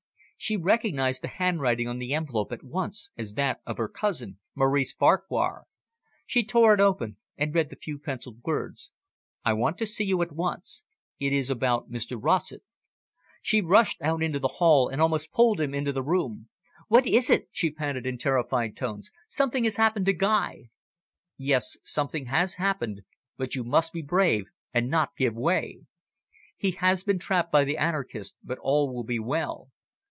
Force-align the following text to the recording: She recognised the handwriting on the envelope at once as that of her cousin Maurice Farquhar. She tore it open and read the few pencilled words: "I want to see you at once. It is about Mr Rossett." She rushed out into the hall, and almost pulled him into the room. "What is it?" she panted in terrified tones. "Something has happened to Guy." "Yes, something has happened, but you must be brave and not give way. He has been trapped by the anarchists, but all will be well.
She 0.43 0.57
recognised 0.57 1.21
the 1.21 1.27
handwriting 1.27 1.87
on 1.87 1.99
the 1.99 2.15
envelope 2.15 2.51
at 2.51 2.63
once 2.63 3.11
as 3.15 3.33
that 3.35 3.61
of 3.63 3.77
her 3.77 3.87
cousin 3.87 4.39
Maurice 4.55 4.91
Farquhar. 4.91 5.65
She 6.25 6.43
tore 6.43 6.73
it 6.73 6.79
open 6.79 7.17
and 7.37 7.53
read 7.53 7.69
the 7.69 7.75
few 7.75 7.99
pencilled 7.99 8.39
words: 8.43 8.91
"I 9.45 9.53
want 9.53 9.77
to 9.77 9.85
see 9.85 10.03
you 10.03 10.19
at 10.23 10.31
once. 10.31 10.83
It 11.19 11.31
is 11.31 11.51
about 11.51 11.91
Mr 11.91 12.17
Rossett." 12.19 12.63
She 13.43 13.61
rushed 13.61 14.01
out 14.01 14.23
into 14.23 14.39
the 14.39 14.47
hall, 14.57 14.89
and 14.89 14.99
almost 14.99 15.31
pulled 15.31 15.61
him 15.61 15.75
into 15.75 15.91
the 15.93 16.01
room. 16.01 16.49
"What 16.87 17.05
is 17.05 17.29
it?" 17.29 17.47
she 17.51 17.69
panted 17.69 18.07
in 18.07 18.17
terrified 18.17 18.75
tones. 18.75 19.11
"Something 19.27 19.63
has 19.65 19.75
happened 19.75 20.07
to 20.07 20.13
Guy." 20.13 20.71
"Yes, 21.37 21.77
something 21.83 22.25
has 22.25 22.55
happened, 22.55 23.01
but 23.37 23.53
you 23.53 23.63
must 23.63 23.93
be 23.93 24.01
brave 24.01 24.45
and 24.73 24.89
not 24.89 25.15
give 25.15 25.35
way. 25.35 25.81
He 26.57 26.71
has 26.71 27.03
been 27.03 27.19
trapped 27.19 27.51
by 27.51 27.63
the 27.63 27.77
anarchists, 27.77 28.39
but 28.43 28.57
all 28.57 28.91
will 28.91 29.03
be 29.03 29.19
well. 29.19 29.69